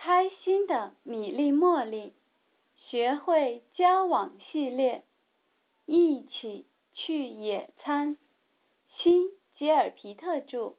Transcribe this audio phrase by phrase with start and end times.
[0.00, 2.14] 开心的米粒茉莉
[2.76, 5.02] 学会交往系列，
[5.86, 8.16] 一起去野餐。
[8.96, 10.76] 新吉尔皮特著，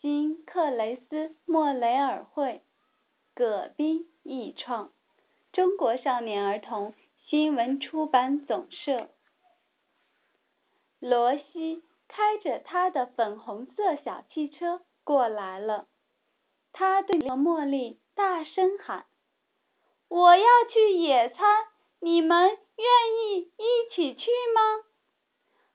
[0.00, 2.60] 新克雷斯莫雷尔绘，
[3.34, 4.90] 葛斌译创，
[5.52, 6.92] 中国少年儿童
[7.28, 9.10] 新闻出版总社。
[10.98, 15.86] 罗西开着他的粉红色小汽车过来了，
[16.80, 19.04] 他对茉莉大声喊
[20.08, 21.66] ：“我要去野餐，
[22.00, 24.82] 你们愿意一起去吗？”“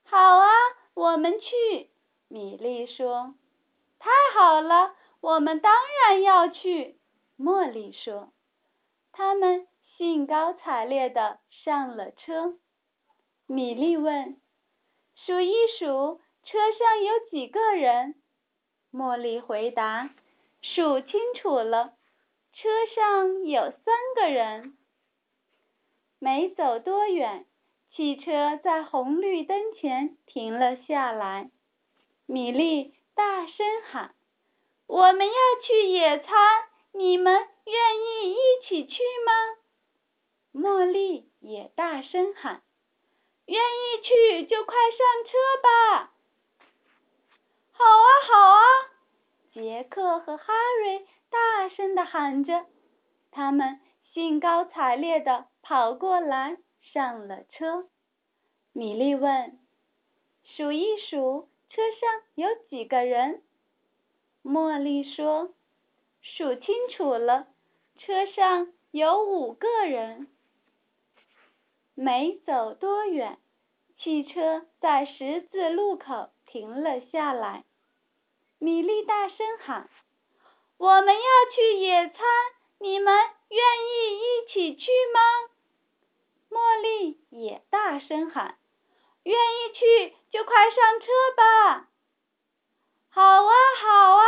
[0.02, 0.48] 好啊，
[0.94, 1.90] 我们去。”
[2.26, 3.36] 米莉说。
[4.00, 5.72] “太好了，我们当
[6.02, 6.98] 然要去。”
[7.38, 8.32] 茉莉说。
[9.12, 12.58] 他们兴高采烈地上了车。
[13.46, 14.40] 米莉问。
[15.14, 18.16] 数一数，车上有几个人？
[18.92, 20.10] 茉莉回答
[20.74, 21.94] ：“数清楚了，
[22.52, 24.76] 车上有三个人。”
[26.18, 27.46] 没走多远，
[27.92, 31.50] 汽车在红绿灯前停了下来。
[32.26, 34.14] 米莉大声喊
[34.88, 39.32] ：“我们要去野餐，你们愿意一起去吗？”
[40.52, 42.62] 茉莉也大声喊。
[43.44, 46.12] 愿意去就快上车吧！
[47.72, 48.85] 好啊，好啊！
[49.56, 52.66] 杰克和哈瑞大声地喊着，
[53.30, 53.80] 他们
[54.12, 57.88] 兴高采烈地跑过来上了车。
[58.74, 59.58] 米莉问
[60.44, 63.42] ：“数一数，车上有几个人？”
[64.44, 65.54] 茉莉说
[66.20, 67.46] ：“数清楚了，
[67.96, 70.28] 车上有五个人。”
[71.96, 73.38] 没走多远，
[73.96, 77.64] 汽车在十字路口停了下来。
[78.58, 79.88] 米莉大声喊
[80.78, 81.22] ：“我们要
[81.54, 82.26] 去野餐，
[82.78, 83.14] 你们
[83.48, 85.20] 愿意一起去吗？”
[86.50, 88.56] 茉莉也大声喊
[89.24, 91.88] ：“愿意去就快上车吧
[93.10, 94.24] ！”“好啊，好啊！”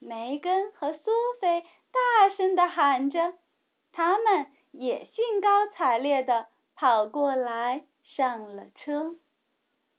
[0.00, 1.10] 梅根和苏
[1.40, 3.34] 菲大声地喊着，
[3.92, 6.46] 他们也兴高采烈地。
[6.74, 7.84] 跑过来，
[8.16, 9.14] 上了车。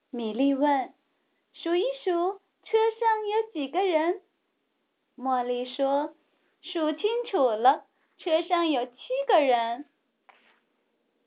[0.10, 0.96] 米莉问
[1.54, 4.22] ：“数一数，车上有几个人？”
[5.18, 6.14] 茉莉说
[6.62, 7.86] ：“数清楚了，
[8.18, 8.94] 车上有七
[9.28, 9.86] 个人。”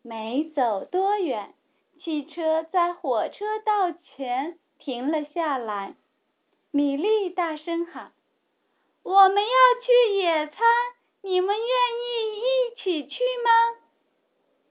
[0.03, 1.55] 没走多远，
[2.00, 5.95] 汽车在火车道前停了下来。
[6.71, 8.12] 米莉大声喊
[9.03, 9.51] ：“我们要
[9.83, 10.56] 去野餐，
[11.22, 13.51] 你们愿意一起去吗？”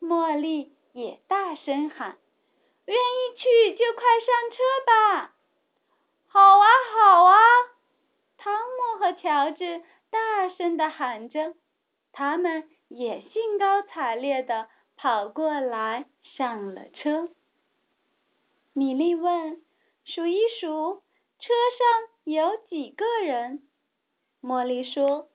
[0.02, 0.72] 茉莉。
[0.94, 2.20] 也大声喊
[2.86, 5.34] ：“愿意去就快上车吧
[6.34, 7.38] ！”“好啊，好啊！”
[8.38, 11.54] 汤姆和乔治大声地喊着，
[12.12, 17.30] 他们也兴高采烈地跑过来上了车。
[18.74, 19.62] 米莉问
[20.06, 21.04] ：“数一数，
[21.38, 23.62] 车上有几个人？”
[24.42, 25.30] 茉莉说：“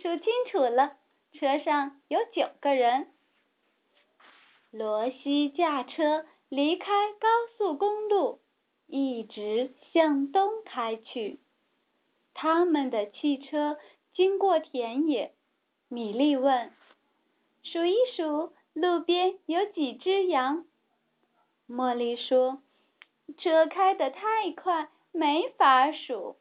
[0.00, 0.96] 数清楚了，
[1.32, 3.12] 车上有九个人。”
[4.70, 7.28] 罗西驾车离开高
[7.58, 8.40] 速公路，
[8.86, 11.40] 一直向东开去。
[12.34, 13.78] 他们的汽车
[14.14, 15.34] 经过田野。
[15.88, 16.72] 米莉问
[17.62, 20.66] ：“数一数，路边有几只羊？”
[21.68, 22.62] 茉莉说
[23.38, 26.36] ：“车开得太快，没法数。”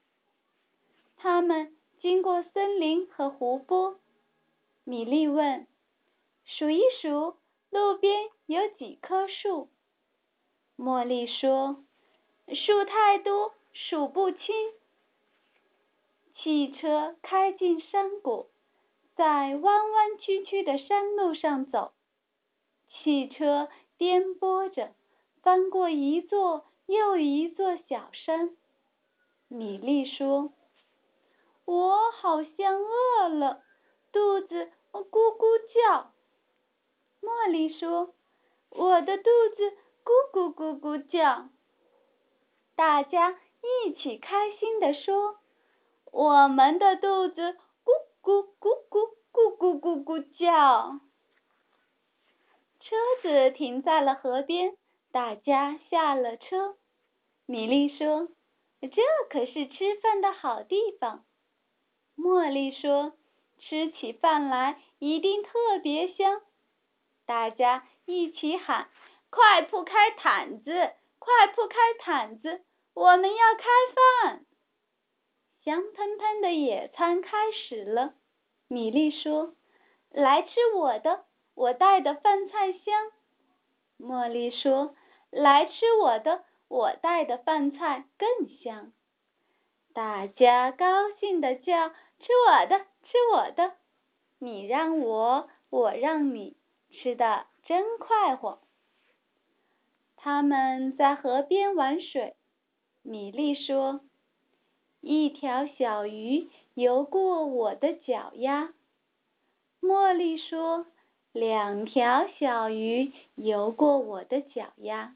[1.17, 3.99] 他们经过森林和湖泊。
[4.83, 5.67] 米莉问
[6.45, 7.37] ：“数一数。”
[7.71, 9.69] 路边有几棵树？
[10.77, 11.83] 茉莉说
[12.53, 14.73] ：“树太多，数不清。”
[16.37, 18.49] 汽车开进山谷，
[19.15, 21.93] 在弯弯曲曲的山路上走。
[22.89, 24.93] 汽车颠簸着，
[25.41, 28.55] 翻过一座又一座小山。
[29.47, 30.51] 米莉说
[31.65, 33.63] ：“我好像饿了，
[34.11, 36.11] 肚子咕咕叫。”
[37.21, 38.13] 茉莉说
[38.69, 39.23] ：“我的肚
[39.55, 39.71] 子
[40.03, 41.49] 咕咕咕咕叫。”
[42.75, 43.37] 大家
[43.85, 45.37] 一起开心地说
[46.11, 47.91] ：“我们的肚子咕
[48.21, 50.99] 咕咕咕咕咕咕咕叫。”
[52.81, 54.75] 车子停在了河边，
[55.11, 56.75] 大家下了车。
[57.45, 58.27] 米莉说
[58.81, 61.23] ：“这可是吃饭的好地方。”
[62.17, 63.13] 茉莉说
[63.59, 66.41] ：“吃起饭来一定特别香。”
[67.25, 68.89] 大家一起喊
[69.31, 70.91] ：“快铺开毯子，
[71.25, 72.63] 快铺开毯子，
[72.93, 73.63] 我们要开
[74.23, 74.45] 饭！”
[75.65, 78.13] 香喷喷的野餐开始了。
[78.67, 79.55] 米莉说
[80.13, 81.25] ：“来吃我的，
[81.55, 83.11] 我带的饭菜香。”
[83.97, 84.95] 茉莉说
[85.31, 88.93] ：“来吃我的，我带的饭菜更香。”
[89.95, 91.89] 大家高兴地叫
[92.19, 93.75] ：“吃我的，吃我的！
[94.37, 96.57] 你让我，我让你，
[96.91, 98.61] 吃的真快活。”
[100.25, 102.35] 他们在河边玩水。
[103.03, 104.01] 米莉说
[104.99, 108.73] ：“一条小鱼游过我的脚丫。”
[109.79, 110.87] 茉莉说
[111.31, 115.15] ：“两条小鱼游过我的脚丫。”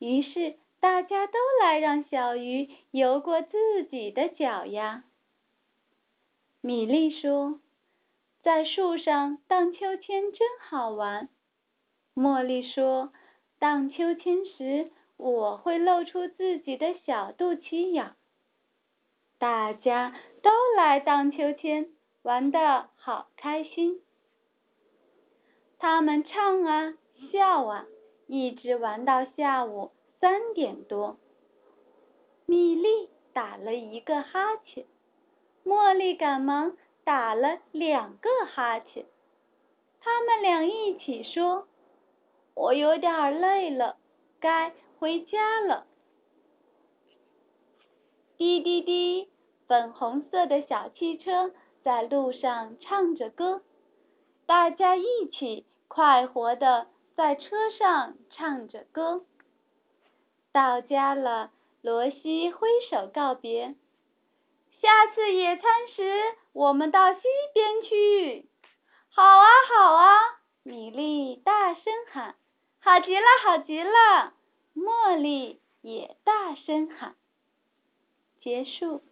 [0.00, 5.04] 于是大家都来让小鱼游过自己的脚丫。
[6.60, 7.60] 米莉说
[8.42, 11.28] ：“在树上荡秋千真好玩。”
[12.16, 13.12] 茉莉说
[13.60, 14.90] ：“荡秋千时。”
[15.22, 18.14] 我会露出自己的小肚脐眼。
[19.38, 21.90] 大家都来荡秋千，
[22.22, 24.00] 玩的好开心。
[25.78, 26.94] 他们唱啊
[27.30, 27.84] 笑啊，
[28.28, 29.90] 一直玩到下午
[30.20, 31.18] 三点多。
[32.46, 34.86] 米莉打了一个哈欠，
[35.66, 39.04] 茉莉赶忙打了两个哈欠。
[40.00, 41.68] 他们俩一起说
[42.54, 43.96] ：“我有点累了，
[44.40, 45.86] 该。”回家了，
[48.36, 49.30] 滴滴滴，
[49.66, 51.52] 粉红色的小汽车
[51.82, 53.62] 在路上唱着歌，
[54.44, 59.24] 大家一起快活的在车上唱着歌。
[60.52, 61.50] 到家了，
[61.80, 63.74] 罗西挥手告别，
[64.82, 67.20] 下次野餐时我们到西
[67.54, 68.46] 边去。
[69.08, 69.39] 好，
[70.70, 71.82] 米莉大声
[72.12, 72.36] 喊，
[72.78, 74.34] 好极了，好极了。
[74.72, 77.16] 茉莉也大声喊
[78.40, 79.02] ：“结束。”